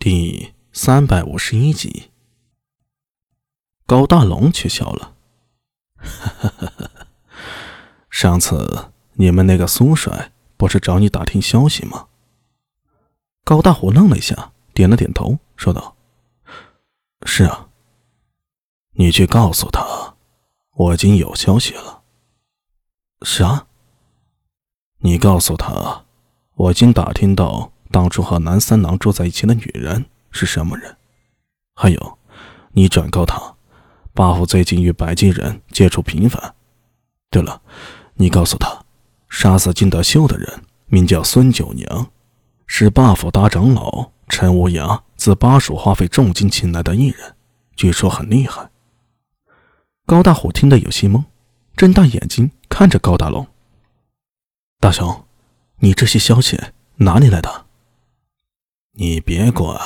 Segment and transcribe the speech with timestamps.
[0.00, 2.12] 第三百五十一集，
[3.84, 5.16] 高大龙却笑了。
[8.08, 12.06] 上次你们那个苏帅不是找你打听消息吗？
[13.42, 15.96] 高大虎愣了一下，点了点头，说道
[17.26, 17.68] ：“是啊。
[18.92, 20.14] 你去告诉他，
[20.74, 22.04] 我已经有消息了。
[23.22, 23.66] 啥？
[24.98, 26.04] 你告诉他，
[26.54, 30.96] 我已经打听到。”当初和南三郎住在一起的女人是什么人？
[31.74, 32.18] 还有，
[32.72, 33.56] 你转告他
[34.14, 36.54] ，buff 最近与白金人接触频繁。
[37.30, 37.62] 对了，
[38.14, 38.84] 你告诉他，
[39.28, 42.10] 杀死金德秀的人名叫孙九娘，
[42.66, 47.34] 是 buff 大长老陈无涯自巴蜀花费重金请来的艺人，
[47.76, 48.70] 据说很厉害。
[50.04, 51.24] 高大虎听得有些懵，
[51.76, 53.46] 睁大眼睛看着高大龙
[54.80, 55.24] ：“大雄，
[55.78, 56.58] 你这些消息
[56.96, 57.66] 哪里来的？”
[59.00, 59.78] 你别管，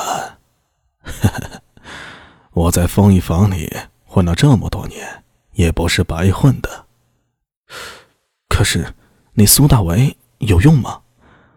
[2.53, 3.71] 我在风衣房里
[4.07, 6.87] 混了这么多年，也不是白混的。
[8.49, 8.95] 可是，
[9.35, 11.03] 那苏大为有用吗？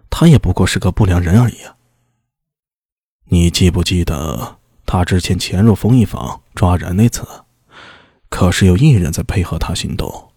[0.10, 1.78] 他也不过是个不良人而已啊。
[3.30, 7.26] 你记不记得他之前潜入风衣房抓人那次？
[8.28, 10.34] 可是有一人在配合他行动。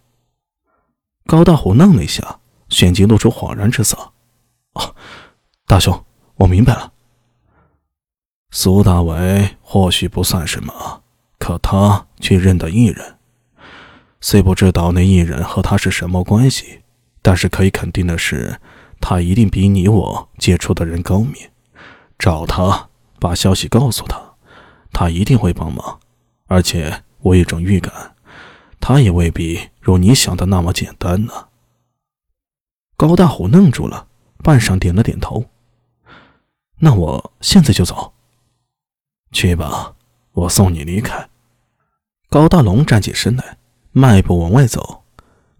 [1.26, 4.12] 高大虎愣了一下，旋即露出恍然之色。
[4.74, 4.94] 哦，
[5.66, 6.04] 大兄，
[6.36, 6.92] 我明白了。
[8.50, 11.02] 苏大伟或许不算什么，
[11.38, 13.16] 可他却认得一人。
[14.20, 16.80] 虽不知道那艺人和他是什么关系，
[17.20, 18.58] 但是可以肯定的是，
[19.00, 21.34] 他一定比你我接触的人高明。
[22.18, 22.88] 找他，
[23.20, 24.18] 把消息告诉他，
[24.92, 26.00] 他一定会帮忙。
[26.46, 28.16] 而且我有种预感，
[28.80, 31.48] 他也未必如你想的那么简单呢。
[32.96, 34.08] 高大虎愣住了，
[34.42, 35.44] 半晌点了点头。
[36.78, 38.14] 那我现在就走。
[39.30, 39.94] 去吧，
[40.32, 41.28] 我送你离开。
[42.30, 43.58] 高大龙站起身来，
[43.92, 45.04] 迈步往外走。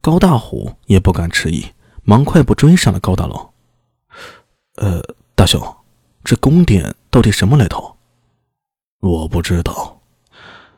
[0.00, 1.64] 高大虎也不敢迟疑，
[2.02, 3.52] 忙快步追上了高大龙。
[4.76, 5.02] 呃，
[5.34, 5.60] 大兄，
[6.24, 7.96] 这宫殿到底什么来头？
[9.00, 10.00] 我不知道，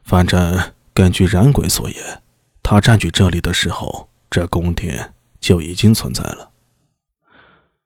[0.02, 2.22] 反正根据冉鬼所言，
[2.62, 6.50] 他占据这里的时候，这宫殿就已经存在了。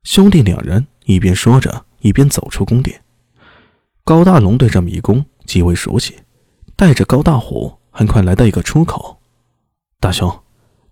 [0.03, 3.04] 兄弟两人一边说着，一边走出宫殿。
[4.07, 6.19] 高大龙对这迷宫极为熟悉，
[6.77, 9.19] 带着高大虎很快来到一个出口。
[9.99, 10.43] 大兄，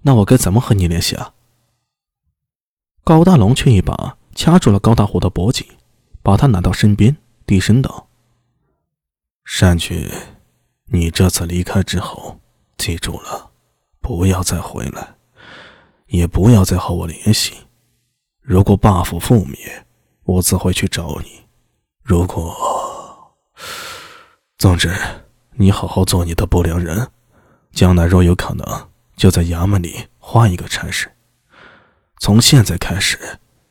[0.00, 1.34] 那我该怎么和你联系啊？
[3.04, 5.66] 高大龙却一把掐住了高大虎的脖颈，
[6.22, 7.14] 把他拿到身边，
[7.44, 8.08] 低声道
[9.44, 10.08] ：“善君，
[10.86, 12.40] 你这次离开之后，
[12.78, 13.50] 记住了，
[14.00, 15.16] 不要再回来，
[16.06, 17.52] 也不要再和我联系。
[18.40, 19.84] 如果 buff 覆灭，
[20.24, 21.42] 我自会去找你。
[22.02, 22.56] 如果……”
[24.62, 24.94] 总之，
[25.54, 27.10] 你好好做你的不良人，
[27.72, 31.10] 将来若有可能，就在衙门里换一个差事。
[32.20, 33.18] 从现在开始，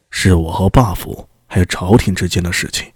[0.09, 2.91] 是我和霸府还有朝廷之间的事情。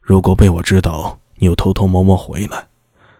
[0.00, 2.68] 如果被我知道你又偷偷摸摸回来，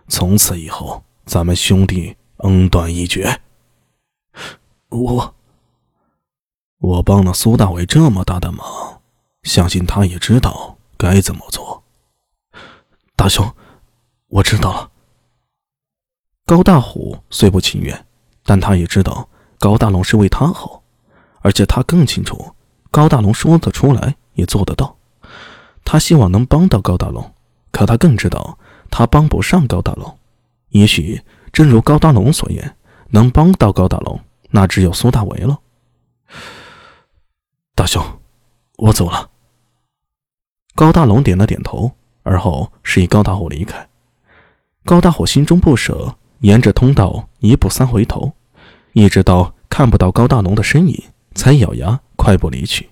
[0.09, 3.39] 从此以后，咱们兄弟恩断义绝。
[4.89, 5.35] 我，
[6.79, 9.03] 我帮了苏大伟这么大的忙，
[9.43, 11.85] 相信他也知道该怎么做。
[13.15, 13.55] 大兄。
[14.35, 14.91] 我知道了。
[16.45, 18.05] 高大虎虽不情愿，
[18.43, 19.29] 但他也知道
[19.61, 20.83] 高大龙是为他好，
[21.39, 22.45] 而且他更清楚
[22.91, 24.97] 高大龙说得出来也做得到。
[25.85, 27.33] 他希望能帮到高大龙，
[27.71, 28.59] 可他更知道
[28.91, 30.19] 他帮不上高大龙。
[30.71, 31.23] 也许
[31.53, 32.77] 正如高大龙所言，
[33.11, 34.19] 能帮到高大龙，
[34.51, 35.57] 那只有苏大为了。
[37.77, 38.05] 大兄，
[38.79, 39.31] 我走了。
[40.75, 41.93] 高大龙点了点头，
[42.25, 43.89] 而后示意高大虎离开。
[44.87, 48.31] 高大虎心中不舍，沿着通道一步三回头，
[48.93, 51.03] 一直到看不到高大龙的身影，
[51.35, 52.91] 才咬牙快步离去。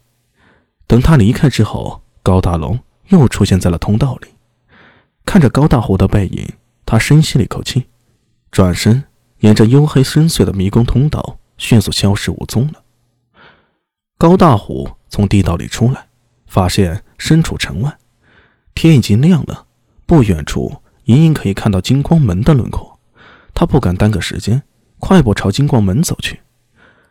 [0.87, 4.29] 等他离开之后，高大龙又出现在了通道里。
[5.27, 6.49] 看着高大虎的背影，
[6.87, 7.85] 他深吸了一口气，
[8.51, 9.05] 转身
[9.41, 12.83] 沿着黝黑深邃的迷宫通道迅速消失无踪了。
[14.17, 16.07] 高大虎从地道里出来，
[16.47, 17.99] 发现身处城外，
[18.75, 19.67] 天已经亮了，
[20.07, 20.75] 不远处。
[21.13, 22.99] 隐隐可以看到金光门的轮廓，
[23.53, 24.63] 他不敢耽搁时间，
[24.99, 26.41] 快步朝金光门走去。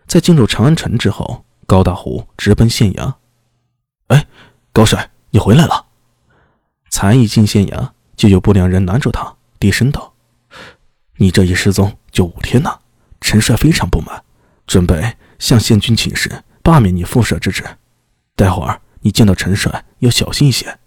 [0.07, 3.13] 在进入长安城之后，高大虎直奔县衙。
[4.07, 4.25] 哎，
[4.73, 5.85] 高帅，你回来了！
[6.89, 10.13] 才一进县衙，就有不良人拦住他，低声道
[11.17, 12.79] ：“你这一失踪就五天呐，
[13.21, 14.23] 陈帅非常不满，
[14.65, 17.63] 准备向县君请示罢免你副舍之职。
[18.35, 20.79] 待会儿你见到陈帅要小心一些。”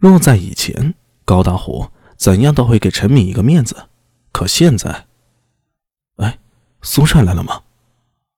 [0.00, 3.88] 若在以前，高大虎怎样都会给陈敏一个面子，
[4.32, 5.06] 可现在，
[6.16, 6.38] 哎，
[6.82, 7.62] 苏帅来了吗？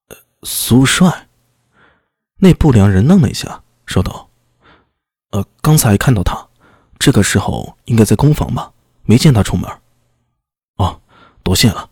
[0.09, 1.27] 呃苏帅，
[2.37, 4.29] 那不良人愣了一下，说道
[5.31, 6.47] ：“呃，刚才看到他，
[6.97, 8.71] 这个时候应该在工房吧，
[9.03, 9.69] 没见他出门。”
[10.77, 11.01] 哦，
[11.43, 11.89] 多谢了。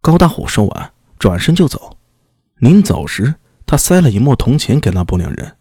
[0.00, 1.96] 高大虎说完，转身就走。
[2.56, 3.34] 临走时，
[3.66, 5.56] 他塞了一摞铜钱给那不良人，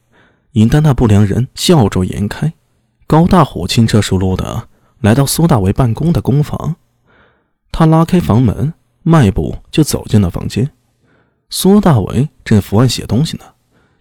[0.54, 2.54] 引得那不良人笑逐颜开。
[3.08, 4.70] 高大虎轻车熟路的
[5.02, 6.76] 来到苏大为办公的工房，
[7.72, 10.72] 他拉开房门，迈步就走进了房间。
[11.50, 13.44] 苏大为正伏案写东西呢，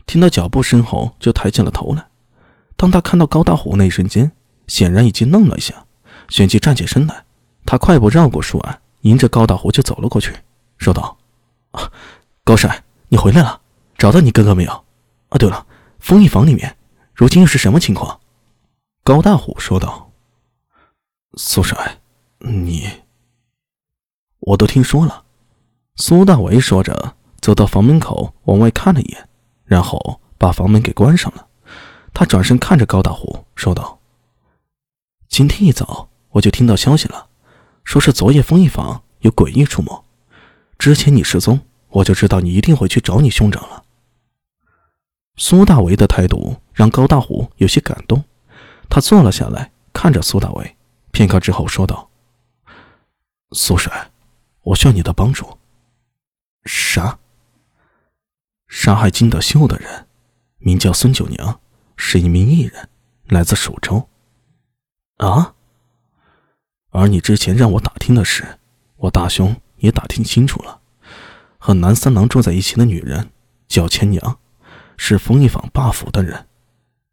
[0.06, 2.06] 听到脚步声后就抬起了头来。
[2.76, 4.30] 当他看到高大虎那一瞬间，
[4.66, 5.74] 显然已经愣了一下，
[6.28, 7.24] 旋即站起身来。
[7.64, 10.34] 他快步绕过书案，迎着高大虎就走了过去，
[10.78, 11.16] 说道
[11.72, 11.90] ：“啊，
[12.44, 13.60] 高帅，你回来了，
[13.96, 14.72] 找到你哥哥没有？
[15.30, 15.66] 啊，对了，
[15.98, 16.76] 封印房里面
[17.14, 18.20] 如今又是什么情况？”
[19.02, 20.09] 高大虎说道
[21.34, 22.00] ：“苏帅，
[22.38, 22.88] 你……
[24.40, 25.24] 我都听说了。”
[25.96, 27.16] 苏大为说着。
[27.40, 29.28] 走到房门口，往外看了一眼，
[29.64, 31.46] 然后把房门给关上了。
[32.12, 33.98] 他转身看着高大虎，说道
[35.26, 37.28] ：“今天一早我就听到消息了，
[37.82, 40.04] 说是昨夜封印坊有诡异出没。
[40.76, 43.84] 之前你失踪，我就知道你一定会去找你兄长了。”
[45.36, 48.22] 苏大为的态度让高大虎有些感动，
[48.90, 50.76] 他坐了下来，看着苏大为，
[51.12, 52.10] 片刻之后说道
[53.52, 54.10] ：“苏帅，
[54.62, 55.58] 我需要你的帮助。
[56.64, 57.18] ”“啥？”
[58.68, 60.06] 杀害金德秀的人，
[60.58, 61.60] 名叫孙九娘，
[61.96, 62.88] 是一名艺人，
[63.26, 64.08] 来自蜀州。
[65.16, 65.54] 啊！
[66.90, 68.58] 而你之前让我打听的事，
[68.96, 70.80] 我大兄也打听清楚了。
[71.58, 73.30] 和南三郎住在一起的女人
[73.68, 74.38] 叫千娘，
[74.96, 76.46] 是封一坊霸府的人。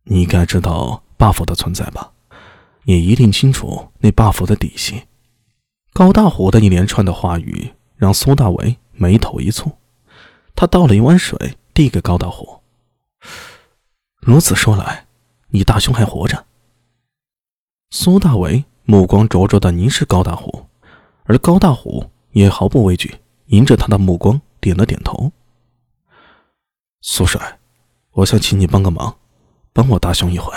[0.03, 2.13] 你应该知道霸府的存在吧？
[2.88, 5.04] 也一定清楚那霸府的底细。
[5.92, 9.69] 高大虎的一连串的话语让苏大为眉头一蹙。
[10.56, 12.62] 他倒了一碗水，递给高大虎。
[14.22, 15.06] 如此说来，
[15.50, 16.45] 你大兄还活着。
[17.89, 20.66] 苏大为目光灼灼的凝视高大虎，
[21.25, 25.34] 而高大虎也毫不畏惧，迎着他的目光点了点头。
[27.01, 27.60] 苏帅，
[28.12, 29.18] 我想请你帮个忙，
[29.74, 30.54] 帮我大兄一回。